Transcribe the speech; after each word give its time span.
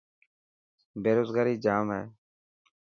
بيروزگاري 1.03 1.55
ڄام 1.63 1.87
هي. 1.95 2.03